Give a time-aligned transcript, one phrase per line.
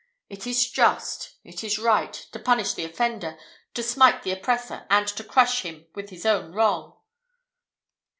[0.29, 3.37] It is just, it is right, to punish the offender,
[3.75, 6.97] to smite the oppressor, and to crush him with is own wrong."